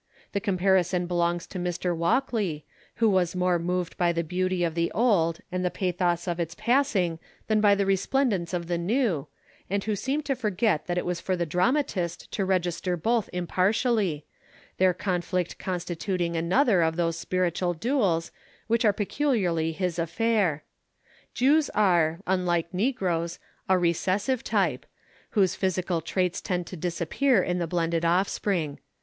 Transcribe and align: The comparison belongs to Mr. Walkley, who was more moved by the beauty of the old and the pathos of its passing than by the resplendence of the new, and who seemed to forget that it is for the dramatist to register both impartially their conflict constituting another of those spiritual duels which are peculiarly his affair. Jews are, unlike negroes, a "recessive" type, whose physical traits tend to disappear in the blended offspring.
The 0.31 0.39
comparison 0.41 1.05
belongs 1.05 1.45
to 1.45 1.59
Mr. 1.59 1.95
Walkley, 1.95 2.65
who 2.95 3.07
was 3.07 3.35
more 3.35 3.59
moved 3.59 3.95
by 3.97 4.11
the 4.11 4.23
beauty 4.23 4.63
of 4.63 4.73
the 4.73 4.91
old 4.93 5.41
and 5.51 5.63
the 5.63 5.69
pathos 5.69 6.27
of 6.27 6.39
its 6.39 6.55
passing 6.55 7.19
than 7.45 7.61
by 7.61 7.75
the 7.75 7.85
resplendence 7.85 8.51
of 8.51 8.65
the 8.65 8.79
new, 8.79 9.27
and 9.69 9.83
who 9.83 9.95
seemed 9.95 10.25
to 10.25 10.35
forget 10.35 10.87
that 10.87 10.97
it 10.97 11.05
is 11.05 11.21
for 11.21 11.35
the 11.35 11.45
dramatist 11.45 12.31
to 12.31 12.43
register 12.45 12.97
both 12.97 13.29
impartially 13.31 14.25
their 14.79 14.95
conflict 14.95 15.59
constituting 15.59 16.35
another 16.35 16.81
of 16.81 16.95
those 16.95 17.15
spiritual 17.19 17.75
duels 17.75 18.31
which 18.65 18.83
are 18.83 18.93
peculiarly 18.93 19.71
his 19.71 19.99
affair. 19.99 20.63
Jews 21.35 21.69
are, 21.75 22.21
unlike 22.25 22.73
negroes, 22.73 23.37
a 23.69 23.77
"recessive" 23.77 24.43
type, 24.43 24.87
whose 25.37 25.53
physical 25.53 26.01
traits 26.01 26.41
tend 26.41 26.65
to 26.65 26.75
disappear 26.75 27.43
in 27.43 27.59
the 27.59 27.67
blended 27.67 28.03
offspring. 28.03 28.79